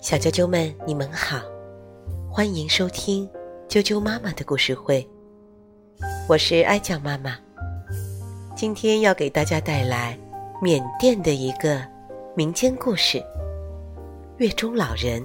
[0.00, 1.40] 小啾啾们，你们好，
[2.28, 3.28] 欢迎收听
[3.68, 5.08] 啾啾妈妈的故事会。
[6.28, 7.38] 我是爱酱妈妈，
[8.56, 10.18] 今天要给大家带来
[10.60, 11.80] 缅甸的一个
[12.34, 13.22] 民间故事——
[14.38, 15.22] 月中老人。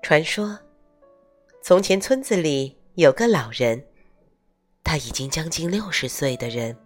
[0.00, 0.56] 传说，
[1.60, 3.84] 从前村子里有个老人，
[4.84, 6.76] 他已经将近六十岁的人。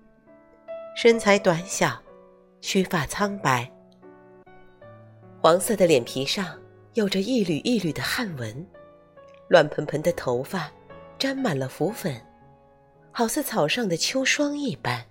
[0.96, 2.00] 身材短小，
[2.60, 3.70] 须发苍白，
[5.42, 6.58] 黄色的脸皮上
[6.94, 8.66] 有着一缕一缕的汗纹，
[9.48, 10.72] 乱蓬蓬的头发
[11.18, 12.18] 沾满了浮粉，
[13.12, 15.04] 好似草上的秋霜一般。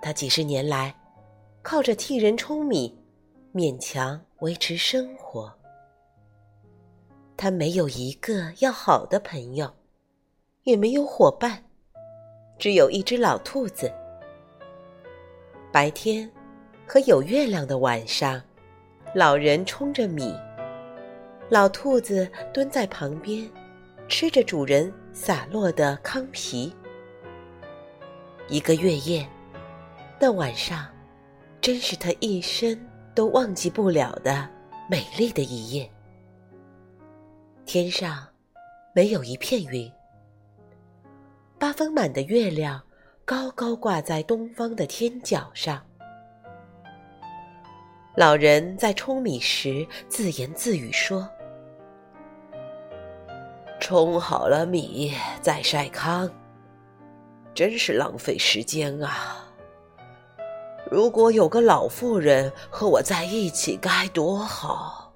[0.00, 0.94] 他几十年来
[1.62, 2.98] 靠着替人舂米，
[3.52, 5.52] 勉强维持生活。
[7.36, 9.72] 他没有一个要好的朋友，
[10.64, 11.62] 也没有伙伴。
[12.58, 13.92] 只有一只老兔子。
[15.72, 16.30] 白天
[16.86, 18.40] 和有月亮的晚上，
[19.14, 20.32] 老人冲着米，
[21.48, 23.50] 老兔子蹲在旁边，
[24.06, 26.72] 吃着主人洒落的糠皮。
[28.48, 29.26] 一个月夜，
[30.20, 30.86] 那晚上，
[31.60, 32.78] 真是他一生
[33.14, 34.48] 都忘记不了的
[34.88, 35.90] 美丽的一夜。
[37.64, 38.24] 天上
[38.94, 39.90] 没有一片云。
[41.62, 42.82] 八分满的月亮
[43.24, 45.80] 高高挂在东方的天角上。
[48.16, 51.28] 老人在舂米时自言自语说
[53.78, 56.28] ：“冲好了米再晒糠，
[57.54, 59.46] 真是浪费时间啊！
[60.90, 65.14] 如果有个老妇人和我在一起该多好。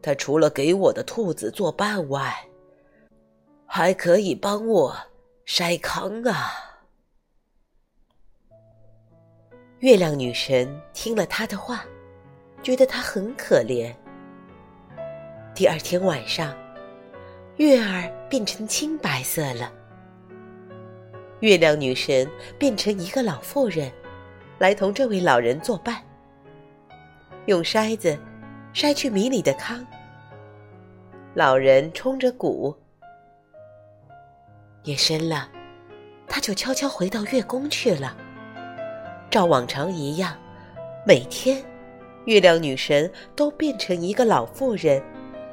[0.00, 2.34] 她除了给我的兔子做伴外，
[3.66, 4.96] 还可以帮我。”
[5.52, 6.52] 筛糠啊！
[9.80, 11.84] 月亮女神听了他的话，
[12.62, 13.92] 觉得他很可怜。
[15.52, 16.56] 第二天晚上，
[17.56, 19.72] 月儿变成青白色了。
[21.40, 23.90] 月亮女神变成一个老妇人，
[24.60, 26.00] 来同这位老人作伴，
[27.46, 28.16] 用筛子
[28.72, 29.84] 筛去米里的糠。
[31.34, 32.72] 老人冲着鼓。
[34.84, 35.48] 夜深了，
[36.26, 38.16] 他就悄悄回到月宫去了。
[39.30, 40.34] 照往常一样，
[41.06, 41.62] 每天，
[42.24, 45.02] 月亮女神都变成一个老妇人，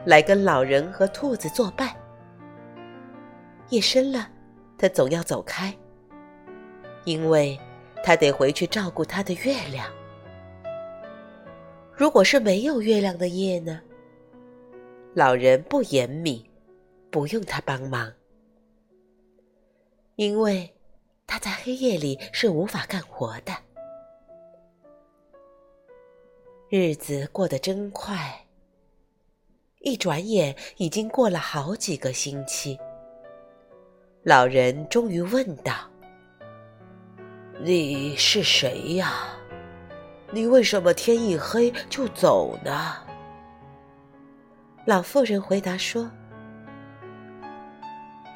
[0.06, 1.90] 来跟老人和兔子作伴。
[3.70, 4.30] 夜深了，
[4.78, 5.76] 他总要走开，
[7.04, 7.60] 因为
[8.04, 9.86] 他得回去照顾他的月亮。
[11.94, 13.82] 如果是没有月亮的夜呢？
[15.14, 16.42] 老人不言明，
[17.12, 18.10] 不用他帮忙。
[20.18, 20.74] 因为
[21.28, 23.54] 他在黑夜里是无法干活的。
[26.70, 28.48] 日子过得真快，
[29.82, 32.80] 一转眼已经过了好几个星期。
[34.24, 35.72] 老人终于问道
[37.64, 39.38] ：“你是谁呀？
[40.32, 42.96] 你为什么天一黑就走呢？”
[44.84, 46.10] 老妇人回答说。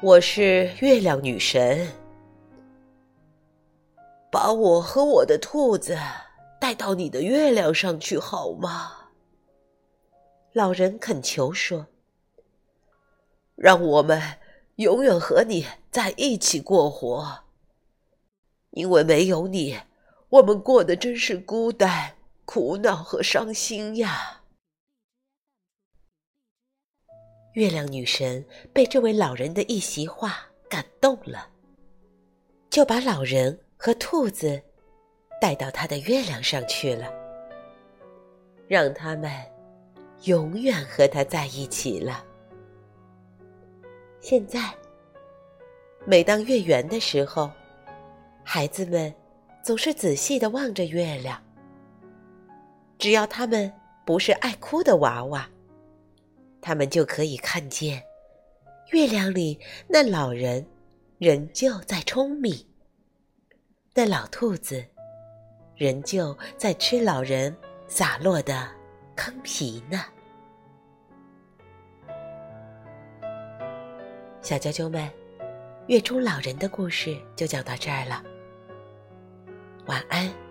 [0.02, 1.88] 我是月亮女神，
[4.32, 5.96] 把我和我的兔子
[6.58, 8.94] 带到你的月亮上去好吗？
[10.54, 11.86] 老人恳求说
[13.54, 14.20] ：“让我们
[14.74, 17.44] 永远和你在一起过活，
[18.70, 19.78] 因为没有你，
[20.30, 24.41] 我们过得真是孤单、苦恼和伤心呀。”
[27.54, 28.42] 月亮女神
[28.72, 30.38] 被这位老人的一席话
[30.70, 31.48] 感动了，
[32.70, 34.60] 就把老人和兔子
[35.38, 37.12] 带到她的月亮上去了，
[38.66, 39.30] 让他们
[40.24, 42.24] 永远和他在一起了。
[44.20, 44.72] 现在，
[46.06, 47.50] 每当月圆的时候，
[48.42, 49.12] 孩子们
[49.62, 51.38] 总是仔细的望着月亮，
[52.98, 53.70] 只要他们
[54.06, 55.46] 不是爱哭的娃娃。
[56.62, 58.02] 他们就可以看见，
[58.92, 60.64] 月亮里那老人
[61.18, 62.66] 仍旧在舂米，
[63.92, 64.82] 那老兔子
[65.76, 67.54] 仍旧在吃老人
[67.88, 68.68] 洒落的
[69.16, 70.04] 糠皮呢。
[74.40, 75.10] 小啾啾们，
[75.88, 78.22] 月中老人的故事就讲到这儿了，
[79.86, 80.41] 晚安。